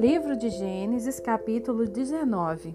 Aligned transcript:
Livro 0.00 0.34
de 0.34 0.48
Gênesis, 0.48 1.20
capítulo 1.20 1.86
19. 1.86 2.74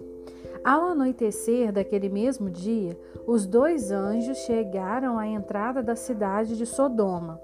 Ao 0.62 0.84
anoitecer 0.84 1.72
daquele 1.72 2.08
mesmo 2.08 2.48
dia, 2.48 2.96
os 3.26 3.48
dois 3.48 3.90
anjos 3.90 4.38
chegaram 4.46 5.18
à 5.18 5.26
entrada 5.26 5.82
da 5.82 5.96
cidade 5.96 6.56
de 6.56 6.64
Sodoma. 6.64 7.40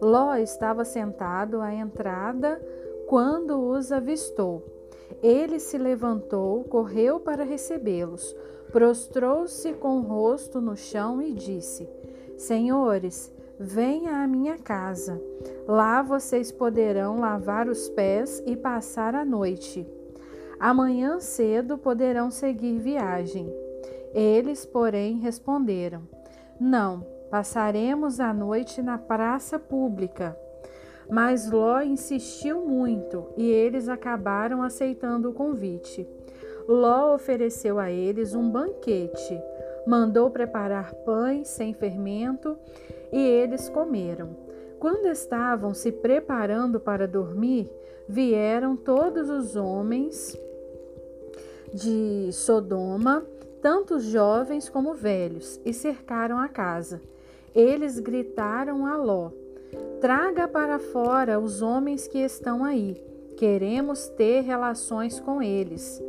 Ló 0.00 0.34
estava 0.36 0.86
sentado 0.86 1.60
à 1.60 1.74
entrada 1.74 2.58
quando 3.06 3.60
os 3.60 3.92
avistou. 3.92 4.64
Ele 5.22 5.60
se 5.60 5.76
levantou, 5.76 6.64
correu 6.64 7.20
para 7.20 7.44
recebê-los, 7.44 8.34
prostrou-se 8.72 9.70
com 9.74 9.98
o 9.98 10.02
rosto 10.02 10.62
no 10.62 10.78
chão 10.78 11.20
e 11.20 11.34
disse: 11.34 11.86
Senhores, 12.38 13.30
venha 13.58 14.22
à 14.22 14.26
minha 14.26 14.58
casa. 14.58 15.20
Lá 15.66 16.02
vocês 16.02 16.52
poderão 16.52 17.18
lavar 17.20 17.68
os 17.68 17.88
pés 17.88 18.42
e 18.46 18.56
passar 18.56 19.14
a 19.14 19.24
noite. 19.24 19.86
Amanhã 20.58 21.20
cedo 21.20 21.76
poderão 21.76 22.30
seguir 22.30 22.78
viagem. 22.78 23.52
Eles, 24.14 24.64
porém, 24.64 25.18
responderam: 25.18 26.02
Não, 26.58 27.04
passaremos 27.30 28.20
a 28.20 28.32
noite 28.32 28.80
na 28.80 28.96
praça 28.96 29.58
pública. 29.58 30.36
Mas 31.08 31.50
Ló 31.50 31.80
insistiu 31.82 32.66
muito 32.66 33.26
e 33.36 33.48
eles 33.48 33.88
acabaram 33.88 34.62
aceitando 34.62 35.30
o 35.30 35.34
convite. 35.34 36.06
Ló 36.66 37.14
ofereceu 37.14 37.78
a 37.78 37.90
eles 37.90 38.34
um 38.34 38.50
banquete, 38.50 39.40
mandou 39.86 40.30
preparar 40.30 40.92
pães 41.04 41.48
sem 41.48 41.72
fermento 41.72 42.58
e 43.12 43.18
eles 43.18 43.68
comeram. 43.68 44.36
Quando 44.78 45.06
estavam 45.06 45.72
se 45.72 45.90
preparando 45.90 46.78
para 46.78 47.08
dormir, 47.08 47.70
vieram 48.08 48.76
todos 48.76 49.30
os 49.30 49.56
homens 49.56 50.38
de 51.72 52.30
Sodoma, 52.32 53.24
tanto 53.62 53.98
jovens 53.98 54.68
como 54.68 54.94
velhos, 54.94 55.60
e 55.64 55.72
cercaram 55.72 56.38
a 56.38 56.48
casa. 56.48 57.00
Eles 57.54 57.98
gritaram 57.98 58.86
a 58.86 58.96
Ló: 58.96 59.30
Traga 60.00 60.46
para 60.46 60.78
fora 60.78 61.40
os 61.40 61.62
homens 61.62 62.06
que 62.06 62.18
estão 62.18 62.62
aí. 62.62 63.02
Queremos 63.36 64.08
ter 64.08 64.42
relações 64.42 65.18
com 65.18 65.42
eles. 65.42 66.02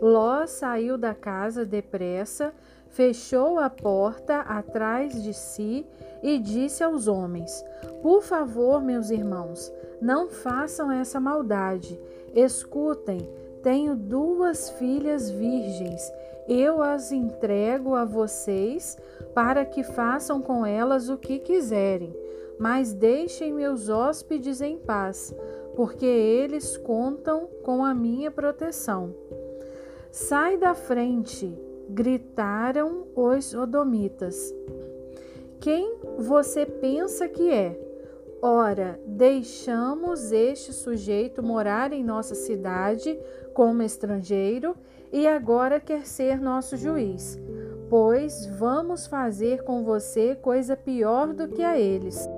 Ló 0.00 0.46
saiu 0.46 0.96
da 0.96 1.14
casa 1.14 1.64
depressa, 1.64 2.52
fechou 2.88 3.58
a 3.58 3.70
porta 3.70 4.40
atrás 4.40 5.22
de 5.22 5.32
si 5.32 5.86
e 6.22 6.38
disse 6.38 6.82
aos 6.82 7.06
homens: 7.06 7.64
Por 8.02 8.22
favor, 8.22 8.80
meus 8.80 9.10
irmãos, 9.10 9.72
não 10.00 10.28
façam 10.28 10.90
essa 10.90 11.20
maldade. 11.20 12.00
Escutem, 12.34 13.28
tenho 13.62 13.96
duas 13.96 14.70
filhas 14.70 15.30
virgens. 15.30 16.12
Eu 16.48 16.80
as 16.80 17.12
entrego 17.12 17.94
a 17.94 18.04
vocês 18.04 18.96
para 19.34 19.64
que 19.64 19.82
façam 19.82 20.40
com 20.40 20.64
elas 20.64 21.08
o 21.08 21.18
que 21.18 21.38
quiserem. 21.38 22.14
Mas 22.58 22.92
deixem 22.92 23.52
meus 23.52 23.88
hóspedes 23.88 24.60
em 24.60 24.78
paz, 24.78 25.32
porque 25.76 26.06
eles 26.06 26.76
contam 26.76 27.48
com 27.62 27.84
a 27.84 27.94
minha 27.94 28.30
proteção. 28.30 29.14
Sai 30.10 30.56
da 30.56 30.74
frente, 30.74 31.56
gritaram 31.88 33.06
os 33.14 33.46
sodomitas. 33.46 34.54
Quem 35.60 35.96
você 36.18 36.64
pensa 36.64 37.28
que 37.28 37.50
é? 37.50 37.78
Ora, 38.40 39.00
deixamos 39.04 40.30
este 40.30 40.72
sujeito 40.72 41.42
morar 41.42 41.92
em 41.92 42.04
nossa 42.04 42.36
cidade 42.36 43.18
como 43.52 43.82
estrangeiro 43.82 44.76
e 45.12 45.26
agora 45.26 45.80
quer 45.80 46.06
ser 46.06 46.40
nosso 46.40 46.76
juiz. 46.76 47.36
Pois 47.90 48.46
vamos 48.46 49.06
fazer 49.08 49.64
com 49.64 49.82
você 49.82 50.36
coisa 50.36 50.76
pior 50.76 51.34
do 51.34 51.48
que 51.48 51.62
a 51.62 51.78
eles. 51.78 52.28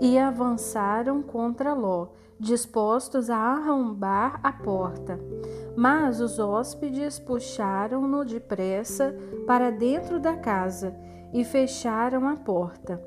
E 0.00 0.18
avançaram 0.18 1.22
contra 1.22 1.74
Ló, 1.74 2.08
dispostos 2.40 3.30
a 3.30 3.36
arrombar 3.36 4.40
a 4.42 4.52
porta. 4.52 5.18
Mas 5.76 6.20
os 6.20 6.38
hóspedes 6.38 7.18
puxaram-no 7.18 8.24
depressa 8.24 9.14
para 9.46 9.70
dentro 9.70 10.18
da 10.18 10.34
casa 10.34 10.96
e 11.34 11.44
fecharam 11.44 12.26
a 12.26 12.34
porta. 12.34 13.02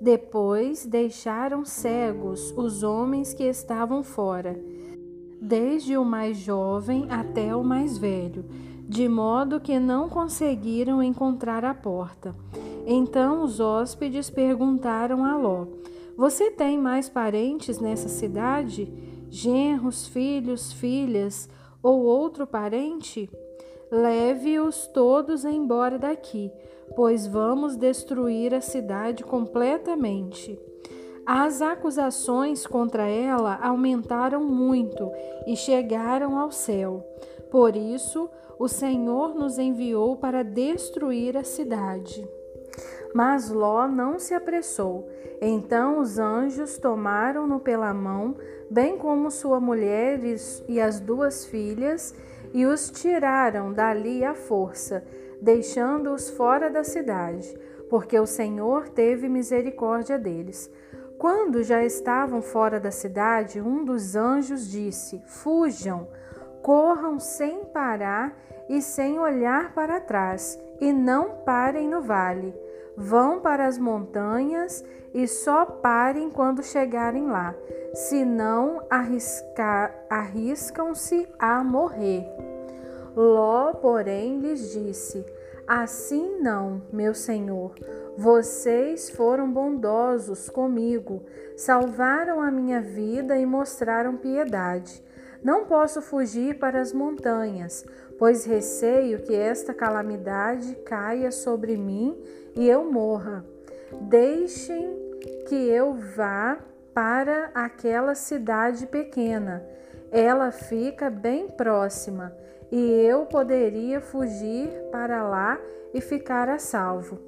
Depois 0.00 0.86
deixaram 0.86 1.64
cegos 1.64 2.54
os 2.56 2.84
homens 2.84 3.34
que 3.34 3.42
estavam 3.42 4.04
fora, 4.04 4.58
desde 5.40 5.96
o 5.96 6.04
mais 6.04 6.36
jovem 6.36 7.06
até 7.10 7.54
o 7.54 7.64
mais 7.64 7.98
velho, 7.98 8.44
de 8.88 9.08
modo 9.08 9.60
que 9.60 9.78
não 9.80 10.08
conseguiram 10.08 11.02
encontrar 11.02 11.64
a 11.64 11.74
porta. 11.74 12.34
Então 12.86 13.42
os 13.42 13.58
hóspedes 13.58 14.30
perguntaram 14.30 15.24
a 15.24 15.36
Ló: 15.36 15.66
Você 16.16 16.50
tem 16.50 16.78
mais 16.78 17.08
parentes 17.08 17.80
nessa 17.80 18.08
cidade? 18.08 18.92
Genros, 19.28 20.06
filhos, 20.06 20.72
filhas 20.72 21.48
ou 21.82 22.02
outro 22.02 22.46
parente? 22.46 23.28
Leve-os 23.90 24.86
todos 24.86 25.44
embora 25.44 25.98
daqui, 25.98 26.50
pois 26.94 27.26
vamos 27.26 27.76
destruir 27.76 28.54
a 28.54 28.60
cidade 28.60 29.24
completamente. 29.24 30.58
As 31.26 31.62
acusações 31.62 32.66
contra 32.66 33.06
ela 33.06 33.58
aumentaram 33.62 34.42
muito 34.42 35.10
e 35.46 35.56
chegaram 35.56 36.38
ao 36.38 36.50
céu. 36.50 37.06
Por 37.50 37.76
isso, 37.76 38.28
o 38.58 38.66
Senhor 38.66 39.34
nos 39.34 39.58
enviou 39.58 40.16
para 40.16 40.42
destruir 40.42 41.36
a 41.36 41.44
cidade. 41.44 42.28
Mas 43.14 43.50
Ló 43.50 43.86
não 43.86 44.18
se 44.18 44.34
apressou. 44.34 45.08
Então 45.40 45.98
os 45.98 46.18
anjos 46.18 46.78
tomaram-no 46.78 47.58
pela 47.58 47.92
mão, 47.92 48.36
bem 48.70 48.96
como 48.96 49.30
sua 49.30 49.58
mulher 49.58 50.20
e 50.68 50.80
as 50.80 51.00
duas 51.00 51.44
filhas, 51.44 52.14
e 52.54 52.64
os 52.64 52.90
tiraram 52.90 53.72
dali 53.72 54.24
à 54.24 54.34
força, 54.34 55.04
deixando-os 55.40 56.30
fora 56.30 56.70
da 56.70 56.84
cidade, 56.84 57.58
porque 57.90 58.18
o 58.18 58.26
Senhor 58.26 58.88
teve 58.88 59.28
misericórdia 59.28 60.18
deles. 60.18 60.70
Quando 61.18 61.62
já 61.62 61.84
estavam 61.84 62.42
fora 62.42 62.78
da 62.80 62.90
cidade, 62.90 63.60
um 63.60 63.84
dos 63.84 64.16
anjos 64.16 64.68
disse: 64.68 65.20
Fujam, 65.26 66.08
corram 66.62 67.18
sem 67.18 67.64
parar 67.64 68.36
e 68.68 68.80
sem 68.80 69.18
olhar 69.18 69.74
para 69.74 70.00
trás, 70.00 70.58
e 70.80 70.92
não 70.92 71.42
parem 71.44 71.88
no 71.88 72.00
vale. 72.00 72.54
Vão 72.96 73.40
para 73.40 73.66
as 73.66 73.78
montanhas 73.78 74.84
e 75.14 75.26
só 75.26 75.64
parem 75.64 76.30
quando 76.30 76.62
chegarem 76.62 77.26
lá, 77.26 77.54
senão 77.94 78.82
arriscam-se 80.08 81.28
a 81.38 81.62
morrer. 81.62 82.26
Ló, 83.14 83.74
porém, 83.74 84.38
lhes 84.38 84.72
disse: 84.72 85.24
Assim 85.66 86.40
não, 86.40 86.82
meu 86.92 87.14
senhor. 87.14 87.74
Vocês 88.16 89.08
foram 89.10 89.50
bondosos 89.50 90.50
comigo, 90.50 91.22
salvaram 91.56 92.42
a 92.42 92.50
minha 92.50 92.80
vida 92.80 93.38
e 93.38 93.46
mostraram 93.46 94.16
piedade. 94.16 95.02
Não 95.42 95.64
posso 95.64 96.02
fugir 96.02 96.58
para 96.58 96.80
as 96.80 96.92
montanhas, 96.92 97.84
pois 98.18 98.44
receio 98.44 99.22
que 99.22 99.34
esta 99.34 99.72
calamidade 99.74 100.74
caia 100.84 101.30
sobre 101.30 101.76
mim 101.76 102.16
e 102.54 102.68
eu 102.68 102.84
morra. 102.90 103.44
Deixem 104.02 104.96
que 105.48 105.54
eu 105.54 105.94
vá 105.94 106.58
para 106.94 107.50
aquela 107.54 108.14
cidade 108.14 108.86
pequena. 108.86 109.64
Ela 110.10 110.50
fica 110.50 111.08
bem 111.08 111.48
próxima 111.48 112.34
e 112.70 112.78
eu 112.78 113.26
poderia 113.26 114.00
fugir 114.00 114.68
para 114.90 115.22
lá 115.22 115.58
e 115.92 116.00
ficar 116.00 116.48
a 116.48 116.58
salvo. 116.58 117.18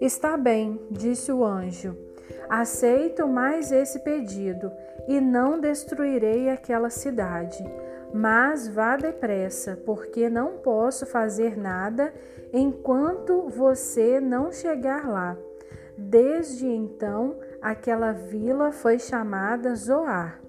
Está 0.00 0.36
bem, 0.36 0.80
disse 0.90 1.32
o 1.32 1.44
anjo. 1.44 1.96
Aceito 2.48 3.26
mais 3.26 3.70
esse 3.70 4.00
pedido 4.00 4.70
e 5.06 5.20
não 5.20 5.60
destruirei 5.60 6.50
aquela 6.50 6.90
cidade. 6.90 7.62
Mas 8.12 8.68
vá 8.68 8.96
depressa, 8.96 9.80
porque 9.86 10.28
não 10.28 10.58
posso 10.58 11.06
fazer 11.06 11.56
nada 11.56 12.12
enquanto 12.52 13.48
você 13.48 14.20
não 14.20 14.50
chegar 14.50 15.08
lá. 15.08 15.36
Desde 15.96 16.66
então, 16.66 17.38
aquela 17.60 18.12
vila 18.12 18.72
foi 18.72 18.98
chamada 18.98 19.74
Zoar. 19.74 20.40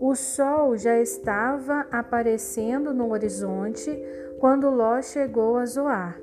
O 0.00 0.14
sol 0.14 0.76
já 0.76 0.98
estava 0.98 1.86
aparecendo 1.92 2.94
no 2.94 3.12
horizonte 3.12 4.02
quando 4.38 4.70
Ló 4.70 5.02
chegou 5.02 5.58
a 5.58 5.66
Zoar. 5.66 6.18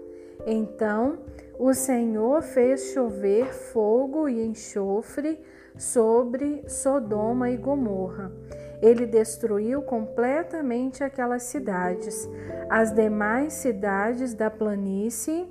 Então 0.48 1.20
o 1.60 1.74
Senhor 1.74 2.42
fez 2.42 2.92
chover 2.94 3.54
fogo 3.54 4.28
e 4.28 4.44
enxofre 4.44 5.40
sobre 5.78 6.64
Sodoma 6.68 7.52
e 7.52 7.58
Gomorra. 7.58 8.32
Ele 8.82 9.06
destruiu 9.06 9.82
completamente 9.82 11.04
aquelas 11.04 11.44
cidades, 11.44 12.30
as 12.70 12.92
demais 12.92 13.54
cidades 13.54 14.34
da 14.34 14.50
planície, 14.50 15.48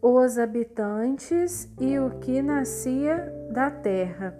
os 0.00 0.38
habitantes 0.38 1.68
e 1.78 1.98
o 1.98 2.10
que 2.20 2.40
nascia 2.40 3.32
da 3.50 3.70
terra. 3.70 4.34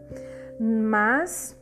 Mas 0.58 1.56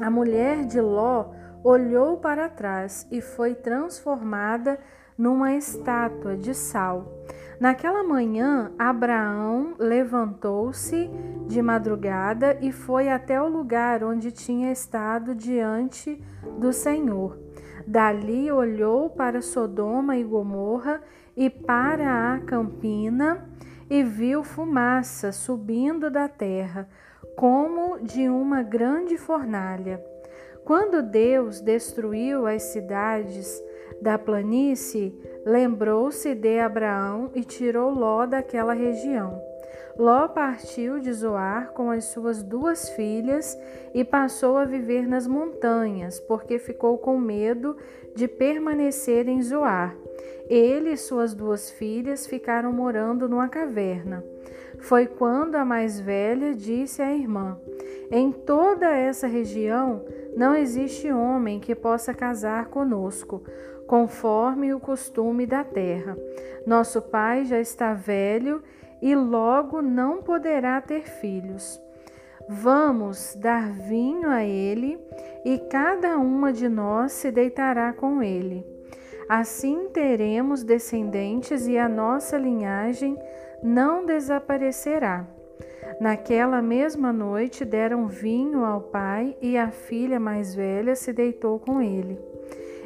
a 0.00 0.10
mulher 0.10 0.64
de 0.64 0.80
Ló 0.80 1.32
olhou 1.64 2.18
para 2.18 2.48
trás 2.48 3.06
e 3.10 3.20
foi 3.20 3.54
transformada 3.54 4.78
numa 5.16 5.54
estátua 5.54 6.36
de 6.36 6.54
sal. 6.54 7.24
Naquela 7.60 8.04
manhã, 8.04 8.70
Abraão 8.78 9.74
levantou-se 9.78 11.10
de 11.48 11.60
madrugada 11.60 12.56
e 12.60 12.70
foi 12.70 13.08
até 13.08 13.40
o 13.42 13.48
lugar 13.48 14.04
onde 14.04 14.30
tinha 14.30 14.70
estado 14.70 15.34
diante 15.34 16.22
do 16.58 16.72
Senhor. 16.72 17.36
Dali 17.84 18.52
olhou 18.52 19.10
para 19.10 19.42
Sodoma 19.42 20.16
e 20.16 20.22
Gomorra 20.22 21.02
e 21.36 21.50
para 21.50 22.34
a 22.34 22.38
campina 22.40 23.48
e 23.90 24.04
viu 24.04 24.44
fumaça 24.44 25.32
subindo 25.32 26.10
da 26.10 26.28
terra, 26.28 26.88
como 27.34 27.98
de 28.00 28.28
uma 28.28 28.62
grande 28.62 29.16
fornalha. 29.16 30.00
Quando 30.64 31.02
Deus 31.02 31.60
destruiu 31.60 32.46
as 32.46 32.62
cidades 32.64 33.62
da 34.02 34.18
planície, 34.18 35.18
lembrou-se 35.48 36.34
de 36.34 36.58
Abraão 36.58 37.30
e 37.34 37.42
tirou 37.42 37.90
Ló 37.90 38.26
daquela 38.26 38.74
região. 38.74 39.40
Ló 39.96 40.28
partiu 40.28 41.00
de 41.00 41.10
Zoar 41.10 41.72
com 41.72 41.90
as 41.90 42.04
suas 42.04 42.42
duas 42.42 42.90
filhas 42.90 43.58
e 43.94 44.04
passou 44.04 44.58
a 44.58 44.66
viver 44.66 45.08
nas 45.08 45.26
montanhas, 45.26 46.20
porque 46.20 46.58
ficou 46.58 46.98
com 46.98 47.18
medo 47.18 47.74
de 48.14 48.28
permanecer 48.28 49.26
em 49.26 49.40
Zoar. 49.42 49.96
Ele 50.50 50.90
e 50.90 50.96
suas 50.98 51.32
duas 51.32 51.70
filhas 51.70 52.26
ficaram 52.26 52.70
morando 52.70 53.26
numa 53.26 53.48
caverna. 53.48 54.22
Foi 54.80 55.06
quando 55.06 55.56
a 55.56 55.64
mais 55.64 55.98
velha 55.98 56.54
disse 56.54 57.00
à 57.00 57.12
irmã: 57.12 57.58
Em 58.10 58.30
toda 58.30 58.94
essa 58.94 59.26
região 59.26 60.04
não 60.36 60.54
existe 60.54 61.10
homem 61.10 61.58
que 61.58 61.74
possa 61.74 62.14
casar 62.14 62.66
conosco, 62.66 63.42
conforme 63.88 64.72
o 64.74 64.78
costume 64.78 65.46
da 65.46 65.64
terra. 65.64 66.16
Nosso 66.64 67.02
pai 67.02 67.46
já 67.46 67.58
está 67.58 67.94
velho 67.94 68.62
e 69.02 69.16
logo 69.16 69.80
não 69.82 70.22
poderá 70.22 70.80
ter 70.80 71.02
filhos. 71.02 71.80
Vamos 72.48 73.34
dar 73.34 73.72
vinho 73.72 74.28
a 74.28 74.44
ele 74.44 75.00
e 75.44 75.58
cada 75.70 76.18
uma 76.18 76.52
de 76.52 76.68
nós 76.68 77.12
se 77.12 77.30
deitará 77.30 77.92
com 77.92 78.22
ele. 78.22 78.64
Assim 79.28 79.88
teremos 79.92 80.62
descendentes 80.62 81.66
e 81.66 81.76
a 81.76 81.88
nossa 81.88 82.38
linhagem 82.38 83.18
não 83.62 84.04
desaparecerá. 84.04 85.26
Naquela 86.00 86.62
mesma 86.62 87.12
noite 87.12 87.64
deram 87.64 88.06
vinho 88.06 88.64
ao 88.64 88.80
pai 88.80 89.36
e 89.42 89.56
a 89.58 89.70
filha 89.70 90.20
mais 90.20 90.54
velha 90.54 90.94
se 90.94 91.12
deitou 91.12 91.58
com 91.58 91.82
ele. 91.82 92.18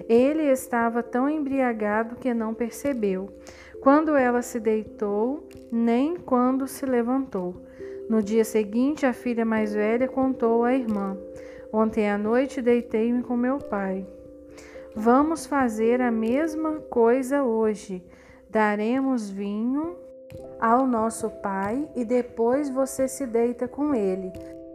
Ele 0.08 0.42
estava 0.44 1.02
tão 1.02 1.28
embriagado 1.28 2.16
que 2.16 2.32
não 2.32 2.54
percebeu. 2.54 3.28
Quando 3.80 4.14
ela 4.14 4.42
se 4.42 4.60
deitou, 4.60 5.48
nem 5.70 6.16
quando 6.16 6.66
se 6.68 6.86
levantou. 6.86 7.54
No 8.08 8.22
dia 8.22 8.44
seguinte, 8.44 9.06
a 9.06 9.12
filha 9.12 9.44
mais 9.44 9.74
velha 9.74 10.06
contou 10.06 10.64
à 10.64 10.74
irmã: 10.74 11.16
Ontem 11.72 12.10
à 12.10 12.18
noite 12.18 12.60
deitei-me 12.60 13.22
com 13.22 13.36
meu 13.36 13.58
pai. 13.58 14.06
Vamos 14.94 15.46
fazer 15.46 16.00
a 16.02 16.10
mesma 16.10 16.74
coisa 16.90 17.42
hoje. 17.42 18.04
Daremos 18.50 19.30
vinho 19.30 19.96
ao 20.60 20.86
nosso 20.86 21.30
pai 21.30 21.88
e 21.96 22.04
depois 22.04 22.68
você 22.68 23.08
se 23.08 23.26
deita 23.26 23.66
com 23.66 23.94
ele, 23.94 24.30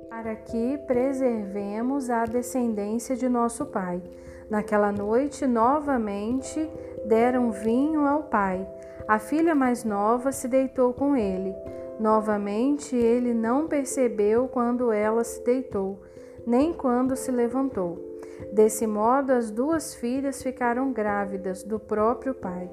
para 0.10 0.36
que 0.36 0.78
preservemos 0.88 2.10
a 2.10 2.26
descendência 2.26 3.16
de 3.16 3.30
nosso 3.30 3.68
pai. 3.68 4.02
Naquela 4.50 4.92
noite, 4.92 5.46
novamente 5.46 6.70
deram 7.06 7.52
vinho 7.52 8.06
ao 8.06 8.24
pai. 8.24 8.68
A 9.08 9.20
filha 9.20 9.54
mais 9.54 9.84
nova 9.84 10.32
se 10.32 10.48
deitou 10.48 10.94
com 10.94 11.16
ele. 11.16 11.54
Novamente, 12.00 12.96
ele 12.96 13.34
não 13.34 13.68
percebeu 13.68 14.48
quando 14.48 14.92
ela 14.92 15.24
se 15.24 15.44
deitou, 15.44 16.02
nem 16.46 16.72
quando 16.72 17.16
se 17.16 17.32
levantou. 17.32 18.20
Desse 18.54 18.86
modo, 18.86 19.32
as 19.32 19.50
duas 19.50 19.96
filhas 19.96 20.44
ficaram 20.44 20.92
grávidas 20.92 21.64
do 21.64 21.80
próprio 21.80 22.34
pai. 22.34 22.70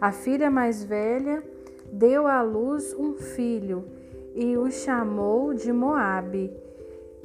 A 0.00 0.10
filha 0.10 0.50
mais 0.50 0.82
velha 0.82 1.42
deu 1.92 2.26
à 2.26 2.42
luz 2.42 2.94
um 2.94 3.14
filho 3.14 3.84
e 4.34 4.56
o 4.56 4.70
chamou 4.70 5.52
de 5.52 5.72
Moabe 5.72 6.50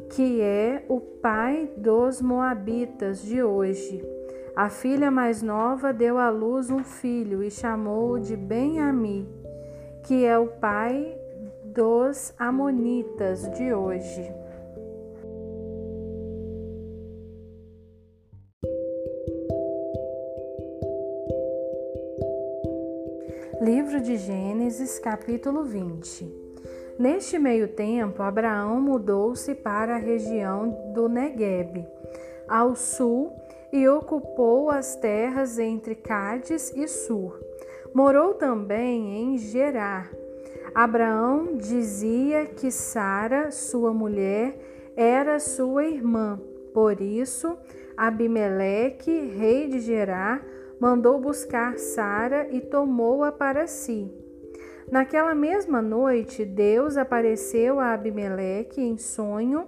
que 0.10 0.42
é 0.42 0.86
o 0.88 1.00
pai 1.00 1.70
dos 1.78 2.22
Moabitas 2.22 3.22
de 3.22 3.44
hoje. 3.44 4.04
A 4.56 4.70
filha 4.70 5.12
mais 5.12 5.42
nova 5.42 5.94
deu 5.94 6.18
à 6.18 6.30
luz 6.30 6.72
um 6.72 6.84
filho 6.84 7.44
e 7.44 7.52
chamou-o 7.52 8.20
de 8.20 8.36
Ben-Ami, 8.36 9.28
que 10.04 10.26
é 10.26 10.38
o 10.38 10.48
pai 10.48 11.16
dos 11.66 12.34
Amonitas 12.40 13.50
de 13.52 13.74
hoje. 13.74 14.34
Livro 23.62 24.00
de 24.02 24.18
Gênesis, 24.18 25.00
capítulo 25.00 25.64
20. 25.64 26.47
Neste 27.00 27.38
meio 27.38 27.68
tempo, 27.68 28.24
Abraão 28.24 28.82
mudou-se 28.82 29.54
para 29.54 29.96
a 29.96 30.00
região 30.00 30.92
do 30.94 31.08
Negueb, 31.08 31.86
ao 32.48 32.76
sul, 32.76 33.32
e 33.72 33.88
ocupou 33.88 34.72
as 34.72 34.96
terras 34.96 35.60
entre 35.60 35.94
Cádiz 35.94 36.74
e 36.76 36.88
Sur. 36.88 37.40
Morou 37.94 38.34
também 38.34 39.16
em 39.22 39.38
Gerar. 39.38 40.12
Abraão 40.74 41.56
dizia 41.56 42.46
que 42.46 42.72
Sara, 42.72 43.52
sua 43.52 43.94
mulher, 43.94 44.58
era 44.96 45.40
sua 45.40 45.86
irmã. 45.86 46.40
Por 46.74 47.00
isso, 47.02 47.58
Abimeleque, 47.96 49.12
rei 49.12 49.68
de 49.68 49.80
Gerar, 49.80 50.44
mandou 50.80 51.20
buscar 51.20 51.78
Sara 51.78 52.48
e 52.52 52.62
tomou-a 52.62 53.32
para 53.32 53.68
si. 53.68 54.12
Naquela 54.92 55.36
mesma 55.36 55.82
noite, 55.82 56.46
Deus 56.46 56.96
apareceu 56.96 57.80
a 57.80 57.94
Abimeleque 57.94 58.82
em 58.82 58.98
sonho 58.98 59.68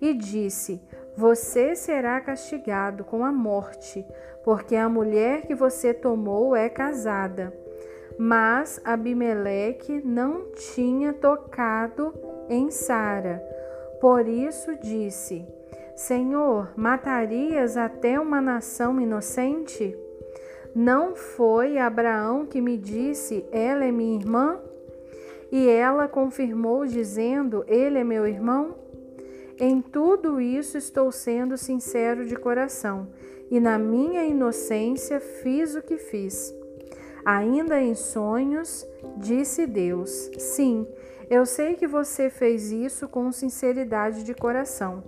e 0.00 0.12
disse: 0.12 0.80
Você 1.16 1.74
será 1.74 2.20
castigado 2.20 3.02
com 3.02 3.24
a 3.24 3.32
morte, 3.32 4.04
porque 4.44 4.76
a 4.76 4.88
mulher 4.88 5.46
que 5.46 5.54
você 5.54 5.94
tomou 5.94 6.54
é 6.54 6.68
casada. 6.68 7.52
Mas 8.18 8.80
Abimeleque 8.84 10.02
não 10.04 10.52
tinha 10.74 11.12
tocado 11.12 12.12
em 12.48 12.70
Sara. 12.70 13.42
Por 14.00 14.28
isso 14.28 14.76
disse: 14.76 15.46
Senhor, 15.96 16.72
matarias 16.76 17.76
até 17.76 18.20
uma 18.20 18.40
nação 18.40 19.00
inocente? 19.00 19.96
Não 20.80 21.16
foi 21.16 21.76
Abraão 21.76 22.46
que 22.46 22.60
me 22.60 22.78
disse: 22.78 23.44
Ela 23.50 23.86
é 23.86 23.90
minha 23.90 24.16
irmã? 24.16 24.60
E 25.50 25.68
ela 25.68 26.06
confirmou, 26.06 26.86
dizendo: 26.86 27.64
Ele 27.66 27.98
é 27.98 28.04
meu 28.04 28.24
irmão? 28.24 28.76
Em 29.58 29.82
tudo 29.82 30.40
isso 30.40 30.78
estou 30.78 31.10
sendo 31.10 31.56
sincero 31.56 32.24
de 32.24 32.36
coração, 32.36 33.08
e 33.50 33.58
na 33.58 33.76
minha 33.76 34.24
inocência 34.24 35.18
fiz 35.18 35.74
o 35.74 35.82
que 35.82 35.98
fiz. 35.98 36.54
Ainda 37.24 37.80
em 37.80 37.96
sonhos, 37.96 38.86
disse 39.16 39.66
Deus: 39.66 40.30
Sim, 40.38 40.86
eu 41.28 41.44
sei 41.44 41.74
que 41.74 41.88
você 41.88 42.30
fez 42.30 42.70
isso 42.70 43.08
com 43.08 43.32
sinceridade 43.32 44.22
de 44.22 44.32
coração. 44.32 45.02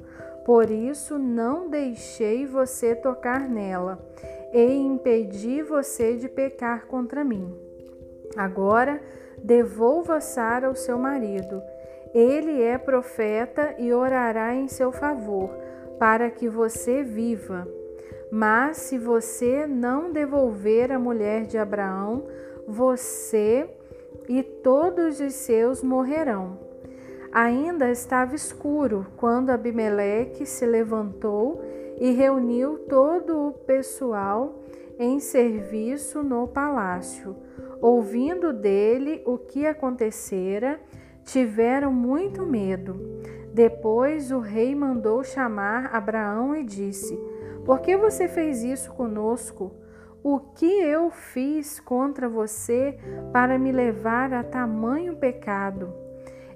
Por 0.45 0.69
isso 0.69 1.17
não 1.17 1.69
deixei 1.69 2.45
você 2.45 2.93
tocar 2.97 3.49
nela 3.49 4.05
e 4.53 4.73
impedi 4.75 5.63
você 5.63 6.17
de 6.17 6.29
pecar 6.29 6.87
contra 6.87 7.25
mim. 7.25 7.55
Agora 8.37 9.01
devolva 9.43 10.21
Sara 10.21 10.67
ao 10.67 10.75
seu 10.75 10.99
marido. 10.99 11.63
Ele 12.13 12.63
é 12.63 12.77
profeta 12.77 13.75
e 13.79 13.93
orará 13.93 14.55
em 14.55 14.69
seu 14.69 14.91
favor, 14.91 15.51
para 15.99 16.31
que 16.31 16.49
você 16.49 17.03
viva. 17.03 17.67
Mas 18.31 18.79
se 18.79 18.99
você 18.99 19.67
não 19.67 20.13
devolver 20.13 20.93
a 20.93 20.99
mulher 20.99 21.47
de 21.47 21.59
Abraão, 21.59 22.25
você 22.67 23.69
e 24.29 24.43
todos 24.43 25.21
os 25.21 25.35
seus 25.35 25.83
morrerão. 25.83 26.59
Ainda 27.33 27.91
estava 27.91 28.35
escuro 28.35 29.07
quando 29.17 29.51
Abimeleque 29.51 30.45
se 30.45 30.67
levantou 30.67 31.63
e 32.01 32.13
reuniu 32.13 32.79
todo 32.89 33.49
o 33.49 33.53
pessoal 33.53 34.65
em 34.99 35.21
serviço 35.21 36.23
no 36.23 36.49
palácio. 36.49 37.37
Ouvindo 37.81 38.53
dele 38.53 39.23
o 39.27 39.39
que 39.39 39.67
acontecera, 39.67 40.81
tiveram 41.23 41.93
muito 41.93 42.45
medo. 42.45 43.21
Depois 43.53 44.33
o 44.33 44.39
rei 44.39 44.75
mandou 44.75 45.23
chamar 45.23 45.95
Abraão 45.95 46.57
e 46.57 46.65
disse: 46.65 47.15
Por 47.65 47.81
que 47.81 47.97
você 47.97 48.27
fez 48.27 48.63
isso 48.63 48.93
conosco? 48.93 49.73
O 50.23 50.39
que 50.39 50.67
eu 50.67 51.11
fiz 51.11 51.81
contra 51.81 52.29
você 52.29 52.99
para 53.33 53.59
me 53.59 53.73
levar 53.73 54.33
a 54.33 54.43
tamanho 54.43 55.17
pecado? 55.17 55.93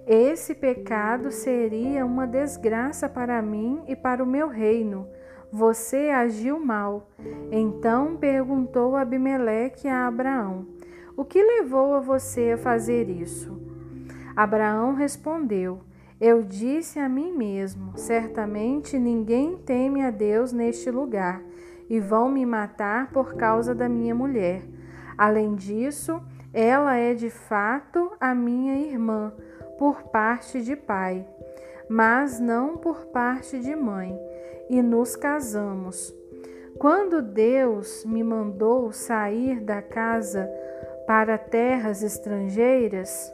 Esse 0.07 0.55
pecado 0.55 1.31
seria 1.31 2.05
uma 2.05 2.27
desgraça 2.27 3.09
para 3.09 3.41
mim 3.41 3.83
e 3.89 3.97
para 3.97 4.23
o 4.23 4.27
meu 4.27 4.49
reino. 4.49 5.09
Você 5.57 6.11
agiu 6.11 6.59
mal. 6.59 7.07
Então 7.53 8.17
perguntou 8.17 8.97
Abimeleque 8.97 9.87
a 9.87 10.09
Abraão: 10.09 10.67
O 11.17 11.25
que 11.25 11.41
levou 11.41 11.95
a 11.95 12.01
você 12.01 12.55
a 12.55 12.59
fazer 12.59 13.09
isso? 13.09 13.57
Abraão 14.35 14.95
respondeu: 14.95 15.79
Eu 16.21 16.43
disse 16.43 16.99
a 16.99 17.09
mim 17.09 17.31
mesmo: 17.31 17.97
Certamente 17.97 18.99
ninguém 18.99 19.57
teme 19.57 20.03
a 20.05 20.11
Deus 20.11 20.53
neste 20.53 20.91
lugar 20.91 21.41
e 21.89 22.01
vão 22.01 22.29
me 22.29 22.45
matar 22.45 23.13
por 23.13 23.35
causa 23.37 23.77
da 23.77 23.89
minha 23.89 24.13
mulher. 24.13 24.65
Além 25.17 25.55
disso, 25.55 26.21
ela 26.53 26.97
é 26.97 27.15
de 27.15 27.31
fato 27.31 28.11
a 28.19 28.35
minha 28.35 28.77
irmã, 28.77 29.33
por 29.79 30.03
parte 30.03 30.61
de 30.63 30.75
pai, 30.75 31.25
mas 31.89 32.41
não 32.41 32.77
por 32.77 33.07
parte 33.07 33.61
de 33.61 33.77
mãe, 33.77 34.19
e 34.69 34.83
nos 34.83 35.17
casamos. 35.17 36.15
Quando 36.79 37.23
Deus 37.23 38.05
me 38.05 38.23
mandou 38.23 38.93
sair 38.93 39.61
da 39.61 39.81
casa 39.81 40.49
para 41.07 41.39
terras 41.39 42.03
estrangeiras, 42.03 43.33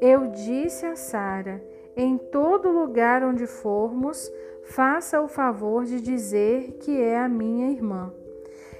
eu 0.00 0.28
disse 0.28 0.86
a 0.86 0.96
Sara: 0.96 1.62
Em 1.96 2.16
todo 2.18 2.70
lugar 2.70 3.22
onde 3.22 3.46
formos, 3.46 4.30
faça 4.64 5.20
o 5.20 5.28
favor 5.28 5.84
de 5.84 6.00
dizer 6.00 6.78
que 6.80 7.00
é 7.00 7.18
a 7.18 7.28
minha 7.28 7.70
irmã. 7.70 8.12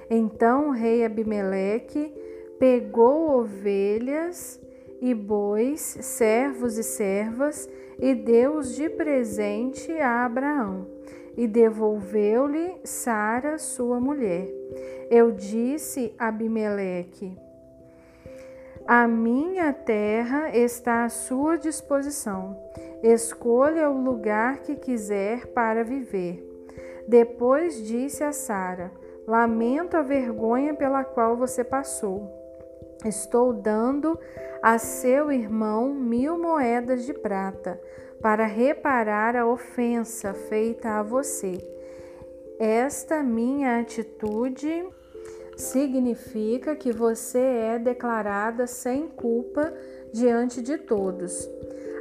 Então 0.09 0.69
o 0.69 0.71
rei 0.71 1.03
Abimeleque 1.03 2.13
pegou 2.59 3.39
ovelhas 3.39 4.59
e 5.01 5.13
bois, 5.13 5.81
servos 6.01 6.77
e 6.77 6.83
servas, 6.83 7.69
e 7.99 8.13
deu-os 8.15 8.75
de 8.75 8.89
presente 8.89 9.91
a 9.93 10.25
Abraão, 10.25 10.87
e 11.37 11.47
devolveu-lhe 11.47 12.81
Sara, 12.83 13.57
sua 13.57 13.99
mulher. 13.99 14.49
Eu 15.09 15.31
disse 15.31 16.13
a 16.19 16.27
Abimeleque: 16.27 17.37
A 18.85 19.07
minha 19.07 19.71
terra 19.71 20.49
está 20.57 21.05
à 21.05 21.09
sua 21.09 21.55
disposição 21.57 22.57
Escolha 23.03 23.91
o 23.91 24.01
lugar 24.01 24.57
que 24.57 24.75
quiser 24.75 25.45
para 25.47 25.83
viver. 25.83 26.43
Depois 27.07 27.85
disse 27.85 28.23
a 28.23 28.31
Sara: 28.31 28.91
Lamento 29.27 29.95
a 29.95 30.01
vergonha 30.01 30.73
pela 30.73 31.03
qual 31.03 31.37
você 31.37 31.63
passou. 31.63 32.36
Estou 33.05 33.53
dando 33.53 34.19
a 34.61 34.77
seu 34.77 35.31
irmão 35.31 35.93
mil 35.93 36.37
moedas 36.37 37.05
de 37.05 37.13
prata 37.13 37.79
para 38.21 38.45
reparar 38.45 39.35
a 39.35 39.45
ofensa 39.45 40.33
feita 40.33 40.99
a 40.99 41.03
você. 41.03 41.57
Esta 42.59 43.21
minha 43.21 43.79
atitude 43.79 44.85
significa 45.55 46.75
que 46.75 46.91
você 46.91 47.39
é 47.39 47.79
declarada 47.79 48.65
sem 48.65 49.07
culpa 49.07 49.73
diante 50.11 50.61
de 50.61 50.77
todos. 50.77 51.49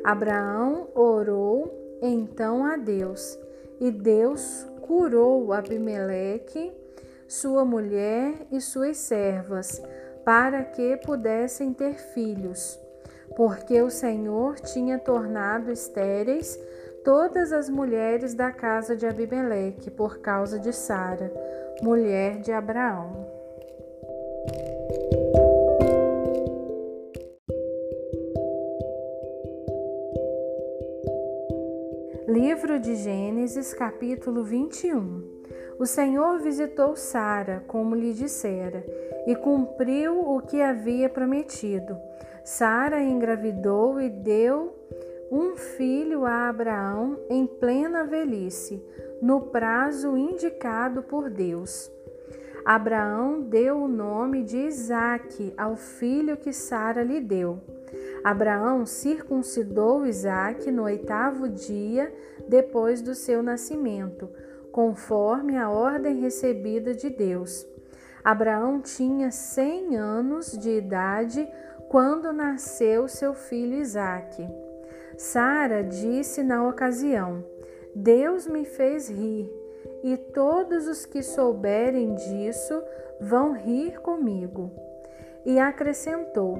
Abraão 0.04 0.88
orou 0.94 1.98
então 2.00 2.64
a 2.64 2.76
Deus, 2.76 3.38
e 3.80 3.90
Deus 3.90 4.66
curou 4.82 5.52
Abimeleque, 5.52 6.72
sua 7.26 7.64
mulher 7.64 8.46
e 8.52 8.60
suas 8.60 8.98
servas, 8.98 9.82
para 10.26 10.64
que 10.64 10.96
pudessem 10.96 11.72
ter 11.72 11.94
filhos, 11.94 12.80
porque 13.36 13.80
o 13.80 13.88
Senhor 13.88 14.58
tinha 14.58 14.98
tornado 14.98 15.70
estéreis 15.70 16.58
todas 17.04 17.52
as 17.52 17.70
mulheres 17.70 18.34
da 18.34 18.50
casa 18.50 18.96
de 18.96 19.06
Abimeleque 19.06 19.88
por 19.88 20.18
causa 20.18 20.58
de 20.58 20.72
Sara, 20.72 21.32
mulher 21.80 22.40
de 22.40 22.50
Abraão. 22.50 23.24
Livro 32.26 32.80
de 32.80 32.96
Gênesis, 32.96 33.72
capítulo 33.72 34.42
21. 34.42 35.36
O 35.78 35.86
Senhor 35.86 36.40
visitou 36.40 36.96
Sara, 36.96 37.62
como 37.68 37.94
lhe 37.94 38.12
dissera, 38.12 38.84
e 39.26 39.34
cumpriu 39.34 40.20
o 40.20 40.40
que 40.40 40.62
havia 40.62 41.08
prometido. 41.08 41.98
Sara 42.44 43.02
engravidou 43.02 44.00
e 44.00 44.08
deu 44.08 44.74
um 45.30 45.56
filho 45.56 46.24
a 46.24 46.48
Abraão 46.48 47.18
em 47.28 47.46
plena 47.46 48.04
velhice, 48.04 48.80
no 49.20 49.40
prazo 49.40 50.16
indicado 50.16 51.02
por 51.02 51.28
Deus. 51.28 51.90
Abraão 52.64 53.40
deu 53.40 53.78
o 53.78 53.88
nome 53.88 54.42
de 54.42 54.58
Isaque 54.58 55.52
ao 55.56 55.76
filho 55.76 56.36
que 56.36 56.52
Sara 56.52 57.02
lhe 57.02 57.20
deu. 57.20 57.60
Abraão 58.24 58.84
circuncidou 58.86 60.06
Isaque 60.06 60.70
no 60.70 60.84
oitavo 60.84 61.48
dia 61.48 62.12
depois 62.48 63.00
do 63.00 63.14
seu 63.14 63.42
nascimento, 63.42 64.28
conforme 64.72 65.56
a 65.56 65.70
ordem 65.70 66.20
recebida 66.20 66.92
de 66.92 67.08
Deus. 67.08 67.66
Abraão 68.26 68.80
tinha 68.80 69.30
cem 69.30 69.94
anos 69.94 70.50
de 70.58 70.68
idade 70.70 71.48
quando 71.88 72.32
nasceu 72.32 73.06
seu 73.06 73.32
filho 73.34 73.76
Isaque. 73.76 74.44
Sara 75.16 75.84
disse 75.84 76.42
na 76.42 76.66
ocasião: 76.68 77.44
Deus 77.94 78.48
me 78.48 78.64
fez 78.64 79.08
rir, 79.08 79.48
e 80.02 80.16
todos 80.16 80.88
os 80.88 81.06
que 81.06 81.22
souberem 81.22 82.16
disso 82.16 82.82
vão 83.20 83.52
rir 83.52 84.00
comigo. 84.00 84.72
E 85.44 85.60
acrescentou: 85.60 86.58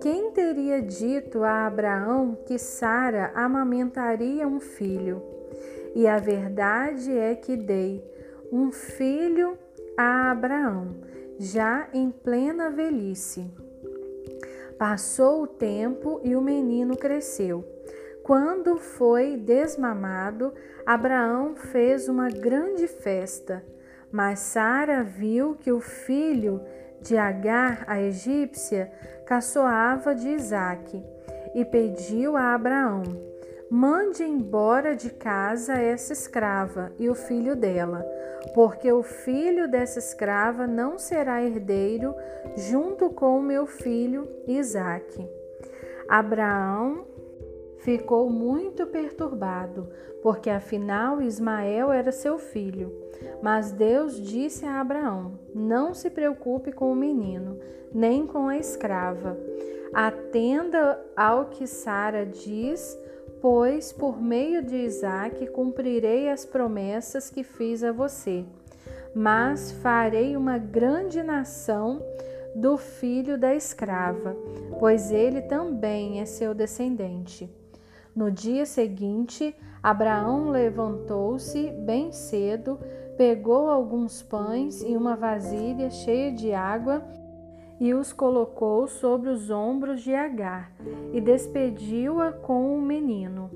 quem 0.00 0.30
teria 0.30 0.80
dito 0.80 1.42
a 1.42 1.66
Abraão 1.66 2.38
que 2.46 2.60
Sara 2.60 3.32
amamentaria 3.34 4.46
um 4.46 4.60
filho? 4.60 5.20
E 5.96 6.06
a 6.06 6.18
verdade 6.18 7.10
é 7.18 7.34
que 7.34 7.56
dei 7.56 8.04
um 8.52 8.70
filho 8.70 9.58
a 9.98 10.30
Abraão, 10.30 10.94
já 11.40 11.88
em 11.92 12.08
plena 12.08 12.70
velhice. 12.70 13.50
Passou 14.78 15.42
o 15.42 15.46
tempo 15.48 16.20
e 16.22 16.36
o 16.36 16.40
menino 16.40 16.96
cresceu. 16.96 17.64
Quando 18.22 18.76
foi 18.76 19.36
desmamado, 19.36 20.54
Abraão 20.86 21.56
fez 21.56 22.08
uma 22.08 22.28
grande 22.28 22.86
festa. 22.86 23.64
Mas 24.12 24.38
Sara 24.38 25.02
viu 25.02 25.56
que 25.56 25.72
o 25.72 25.80
filho 25.80 26.60
de 27.00 27.16
Agar, 27.16 27.82
a 27.88 28.00
egípcia, 28.00 28.92
caçoava 29.26 30.14
de 30.14 30.28
Isaque 30.28 31.02
e 31.56 31.64
pediu 31.64 32.36
a 32.36 32.54
Abraão: 32.54 33.02
Mande 33.70 34.22
embora 34.22 34.96
de 34.96 35.10
casa 35.10 35.74
essa 35.74 36.14
escrava 36.14 36.90
e 36.98 37.10
o 37.10 37.14
filho 37.14 37.54
dela, 37.54 38.02
porque 38.54 38.90
o 38.90 39.02
filho 39.02 39.68
dessa 39.68 39.98
escrava 39.98 40.66
não 40.66 40.98
será 40.98 41.42
herdeiro 41.42 42.14
junto 42.56 43.10
com 43.10 43.38
o 43.38 43.42
meu 43.42 43.66
filho 43.66 44.26
Isaque. 44.46 45.28
Abraão 46.08 47.04
ficou 47.80 48.30
muito 48.30 48.86
perturbado, 48.86 49.88
porque 50.22 50.48
afinal 50.48 51.20
Ismael 51.20 51.92
era 51.92 52.10
seu 52.10 52.38
filho. 52.38 52.90
Mas 53.42 53.70
Deus 53.70 54.18
disse 54.18 54.64
a 54.64 54.80
Abraão: 54.80 55.38
Não 55.54 55.92
se 55.92 56.08
preocupe 56.08 56.72
com 56.72 56.90
o 56.90 56.96
menino, 56.96 57.58
nem 57.92 58.26
com 58.26 58.48
a 58.48 58.56
escrava. 58.56 59.36
Atenda 59.92 60.98
ao 61.16 61.46
que 61.46 61.66
Sara 61.66 62.24
diz, 62.24 62.98
pois 63.40 63.92
por 63.92 64.20
meio 64.20 64.62
de 64.62 64.76
Isaque 64.76 65.46
cumprirei 65.46 66.28
as 66.28 66.44
promessas 66.44 67.30
que 67.30 67.42
fiz 67.42 67.82
a 67.82 67.92
você. 67.92 68.44
Mas 69.14 69.72
farei 69.72 70.36
uma 70.36 70.58
grande 70.58 71.22
nação 71.22 72.02
do 72.54 72.76
filho 72.76 73.38
da 73.38 73.54
escrava, 73.54 74.36
pois 74.78 75.10
ele 75.10 75.42
também 75.42 76.20
é 76.20 76.24
seu 76.24 76.54
descendente. 76.54 77.48
No 78.14 78.30
dia 78.30 78.66
seguinte, 78.66 79.54
Abraão 79.82 80.50
levantou-se 80.50 81.70
bem 81.70 82.10
cedo, 82.10 82.78
pegou 83.16 83.70
alguns 83.70 84.22
pães 84.22 84.82
e 84.82 84.96
uma 84.96 85.14
vasilha 85.14 85.90
cheia 85.90 86.32
de 86.32 86.52
água 86.52 87.02
e 87.80 87.94
os 87.94 88.12
colocou 88.12 88.88
sobre 88.88 89.30
os 89.30 89.50
ombros 89.50 90.02
de 90.02 90.14
Agar 90.14 90.72
e 91.12 91.20
despediu-a 91.20 92.32
com 92.32 92.76
o 92.76 92.82
menino. 92.82 93.50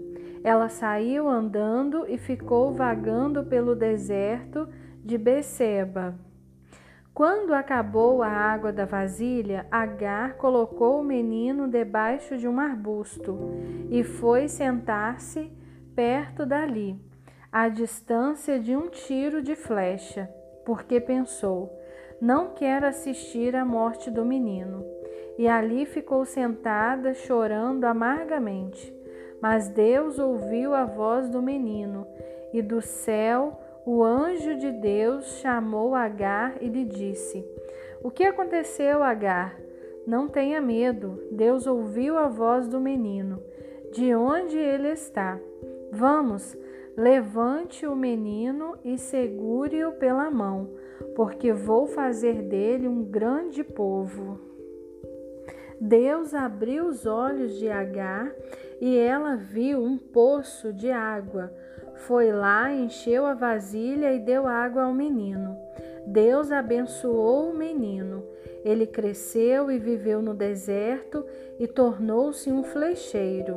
Ela 0.44 0.68
saiu 0.68 1.28
andando 1.28 2.04
e 2.08 2.18
ficou 2.18 2.72
vagando 2.72 3.44
pelo 3.44 3.74
deserto 3.74 4.68
de 5.04 5.16
Beceba. 5.16 6.14
Quando 7.14 7.52
acabou 7.52 8.22
a 8.22 8.28
água 8.28 8.72
da 8.72 8.86
vasilha, 8.86 9.66
Agar 9.70 10.34
colocou 10.34 11.00
o 11.00 11.04
menino 11.04 11.68
debaixo 11.68 12.38
de 12.38 12.48
um 12.48 12.58
arbusto 12.58 13.38
e 13.90 14.02
foi 14.02 14.48
sentar-se 14.48 15.52
perto 15.94 16.46
dali, 16.46 16.98
à 17.50 17.68
distância 17.68 18.58
de 18.58 18.74
um 18.74 18.88
tiro 18.88 19.42
de 19.42 19.54
flecha, 19.54 20.28
porque 20.64 20.98
pensou: 21.00 21.78
não 22.22 22.50
quero 22.50 22.86
assistir 22.86 23.56
à 23.56 23.64
morte 23.64 24.08
do 24.08 24.24
menino. 24.24 24.86
E 25.36 25.48
ali 25.48 25.84
ficou 25.84 26.24
sentada, 26.24 27.12
chorando 27.14 27.84
amargamente. 27.84 28.94
Mas 29.40 29.68
Deus 29.68 30.20
ouviu 30.20 30.72
a 30.72 30.84
voz 30.84 31.28
do 31.28 31.42
menino, 31.42 32.06
e 32.52 32.62
do 32.62 32.80
céu 32.80 33.58
o 33.84 34.04
anjo 34.04 34.54
de 34.56 34.70
Deus 34.70 35.40
chamou 35.40 35.96
Agar 35.96 36.54
e 36.60 36.68
lhe 36.68 36.84
disse: 36.84 37.44
O 38.04 38.08
que 38.08 38.22
aconteceu, 38.22 39.02
Agar? 39.02 39.58
Não 40.06 40.28
tenha 40.28 40.60
medo. 40.60 41.20
Deus 41.32 41.66
ouviu 41.66 42.16
a 42.16 42.28
voz 42.28 42.68
do 42.68 42.80
menino. 42.80 43.42
De 43.92 44.14
onde 44.14 44.56
ele 44.56 44.88
está? 44.88 45.40
Vamos, 45.90 46.56
levante 46.96 47.86
o 47.86 47.96
menino 47.96 48.76
e 48.84 48.98
segure-o 48.98 49.92
pela 49.92 50.30
mão, 50.30 50.70
porque 51.14 51.52
vou 51.52 51.86
fazer 51.86 52.42
dele 52.42 52.88
um 52.88 53.02
grande 53.02 53.64
povo. 53.64 54.38
Deus 55.80 56.32
abriu 56.32 56.86
os 56.86 57.06
olhos 57.06 57.58
de 57.58 57.68
Agar 57.68 58.32
e 58.80 58.96
ela 58.96 59.36
viu 59.36 59.82
um 59.82 59.98
poço 59.98 60.72
de 60.72 60.90
água 60.90 61.52
foi 62.02 62.32
lá, 62.32 62.72
encheu 62.72 63.24
a 63.24 63.34
vasilha 63.34 64.12
e 64.12 64.18
deu 64.18 64.46
água 64.46 64.84
ao 64.84 64.92
menino. 64.92 65.56
Deus 66.06 66.50
abençoou 66.50 67.50
o 67.50 67.54
menino. 67.54 68.24
Ele 68.64 68.86
cresceu 68.86 69.70
e 69.70 69.78
viveu 69.78 70.20
no 70.20 70.34
deserto 70.34 71.24
e 71.58 71.66
tornou-se 71.66 72.50
um 72.50 72.64
flecheiro. 72.64 73.56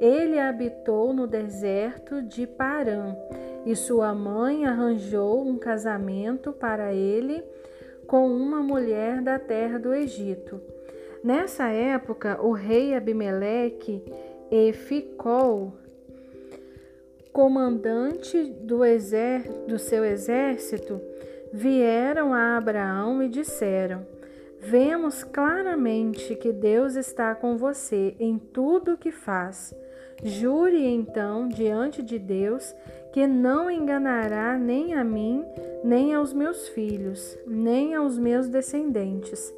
Ele 0.00 0.38
habitou 0.38 1.12
no 1.12 1.26
deserto 1.26 2.22
de 2.22 2.46
Parã 2.46 3.16
e 3.66 3.74
sua 3.74 4.14
mãe 4.14 4.64
arranjou 4.64 5.46
um 5.46 5.58
casamento 5.58 6.52
para 6.52 6.92
ele 6.92 7.42
com 8.06 8.26
uma 8.28 8.62
mulher 8.62 9.20
da 9.20 9.38
terra 9.38 9.78
do 9.78 9.92
Egito. 9.92 10.60
Nessa 11.22 11.68
época, 11.68 12.40
o 12.40 12.52
rei 12.52 12.94
Abimeleque 12.94 14.02
e 14.50 14.72
Ficol 14.72 15.72
comandante 17.32 18.42
do, 18.44 18.78
do 19.66 19.78
seu 19.78 20.04
exército 20.04 21.00
vieram 21.52 22.34
a 22.34 22.56
Abraão 22.56 23.22
e 23.22 23.28
disseram: 23.28 24.04
Vemos 24.60 25.22
claramente 25.22 26.34
que 26.34 26.52
Deus 26.52 26.96
está 26.96 27.34
com 27.34 27.56
você 27.56 28.16
em 28.18 28.38
tudo 28.38 28.94
o 28.94 28.98
que 28.98 29.12
faz. 29.12 29.74
Jure 30.22 30.84
então 30.84 31.48
diante 31.48 32.02
de 32.02 32.18
Deus 32.18 32.74
que 33.12 33.26
não 33.26 33.70
enganará 33.70 34.58
nem 34.58 34.94
a 34.94 35.04
mim, 35.04 35.44
nem 35.84 36.14
aos 36.14 36.32
meus 36.32 36.68
filhos, 36.68 37.38
nem 37.46 37.94
aos 37.94 38.18
meus 38.18 38.48
descendentes. 38.48 39.54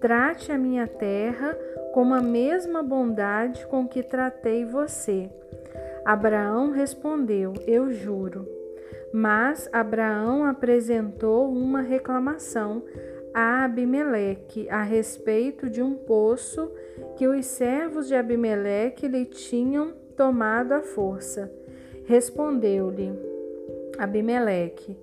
Trate 0.00 0.50
a 0.50 0.58
minha 0.58 0.86
terra 0.86 1.56
com 1.92 2.12
a 2.12 2.20
mesma 2.20 2.82
bondade 2.82 3.66
com 3.66 3.86
que 3.86 4.02
tratei 4.02 4.64
você. 4.64 5.30
Abraão 6.04 6.70
respondeu: 6.70 7.52
Eu 7.66 7.92
juro. 7.92 8.48
Mas 9.12 9.68
Abraão 9.72 10.44
apresentou 10.44 11.50
uma 11.50 11.80
reclamação 11.80 12.82
a 13.34 13.64
Abimeleque 13.64 14.68
a 14.68 14.82
respeito 14.82 15.68
de 15.68 15.82
um 15.82 15.94
poço 15.94 16.70
que 17.16 17.26
os 17.26 17.46
servos 17.46 18.08
de 18.08 18.14
Abimeleque 18.14 19.06
lhe 19.06 19.24
tinham 19.24 19.92
tomado 20.20 20.72
à 20.72 20.82
força. 20.82 21.50
Respondeu-lhe 22.04 23.10
Abimeleque: 23.98 24.94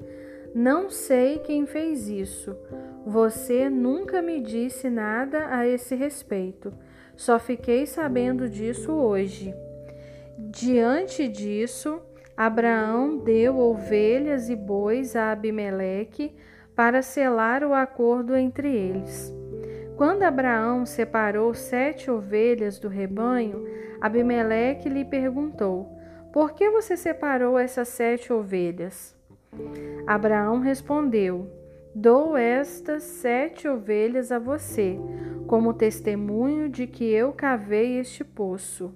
Não 0.54 0.92
sei 0.92 1.40
quem 1.40 1.66
fez 1.66 2.08
isso. 2.08 2.56
Você 3.04 3.68
nunca 3.68 4.22
me 4.22 4.40
disse 4.40 4.92
nada 4.92 5.48
a 5.50 5.66
esse 5.66 5.96
respeito. 5.96 6.72
Só 7.16 7.40
fiquei 7.40 7.88
sabendo 7.88 8.48
disso 8.48 8.92
hoje. 8.92 9.56
Diante 10.38 11.28
disso, 11.28 12.00
Abraão 12.36 13.18
deu 13.18 13.58
ovelhas 13.58 14.52
e 14.52 14.56
bois 14.56 15.16
a 15.16 15.32
Abimeleque 15.32 16.36
para 16.76 17.02
selar 17.02 17.64
o 17.64 17.74
acordo 17.74 18.36
entre 18.36 18.72
eles. 18.72 19.34
Quando 19.96 20.22
Abraão 20.22 20.86
separou 20.86 21.56
sete 21.56 22.12
ovelhas 22.12 22.78
do 22.78 22.88
rebanho, 22.88 23.66
Abimeleque 24.02 24.90
lhe 24.90 25.04
perguntou: 25.04 25.98
Por 26.32 26.54
que 26.54 26.70
você 26.70 26.96
separou 26.96 27.58
essas 27.58 27.88
sete 27.88 28.32
ovelhas? 28.32 29.16
Abraão 30.06 30.60
respondeu: 30.60 31.52
Dou 31.94 32.38
estas 32.38 33.04
sete 33.04 33.68
ovelhas 33.68 34.32
a 34.32 34.38
você, 34.38 35.00
como 35.48 35.74
testemunho 35.74 36.70
de 36.70 36.86
que 36.86 37.06
eu 37.06 37.34
cavei 37.34 37.98
este 37.98 38.24
poço. 38.24 38.94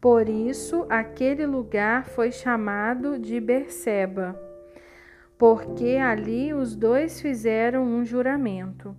Por 0.00 0.28
isso, 0.28 0.86
aquele 0.90 1.46
lugar 1.46 2.04
foi 2.04 2.30
chamado 2.30 3.18
de 3.18 3.40
Berseba, 3.40 4.38
porque 5.38 5.96
ali 5.96 6.52
os 6.52 6.76
dois 6.76 7.20
fizeram 7.20 7.82
um 7.82 8.04
juramento. 8.04 8.94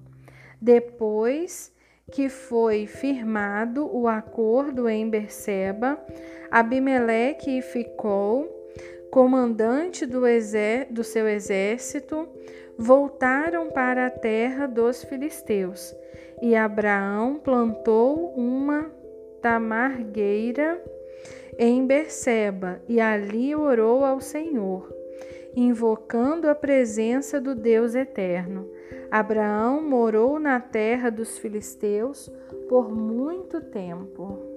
Depois 0.59 1.71
que 2.11 2.29
foi 2.29 2.87
firmado 2.87 3.85
o 3.93 4.07
acordo 4.07 4.87
em 4.87 5.09
Berseba, 5.09 5.99
Abimeleque 6.49 7.61
Ficol, 7.61 8.47
comandante 9.11 10.05
do, 10.05 10.21
do 10.89 11.03
seu 11.03 11.27
exército, 11.27 12.27
voltaram 12.77 13.69
para 13.69 14.07
a 14.07 14.09
terra 14.09 14.67
dos 14.67 15.03
filisteus. 15.03 15.93
E 16.41 16.55
Abraão 16.55 17.35
plantou 17.35 18.33
uma 18.35 18.89
tamargueira 19.41 20.81
em 21.57 21.85
Berseba 21.85 22.81
e 22.87 23.01
ali 23.01 23.53
orou 23.55 24.05
ao 24.05 24.21
Senhor, 24.21 24.93
invocando 25.55 26.47
a 26.47 26.55
presença 26.55 27.41
do 27.41 27.53
Deus 27.53 27.95
eterno. 27.95 28.69
Abraão 29.09 29.81
morou 29.81 30.39
na 30.39 30.59
terra 30.59 31.09
dos 31.09 31.37
filisteus 31.37 32.29
por 32.67 32.93
muito 32.93 33.61
tempo. 33.61 34.56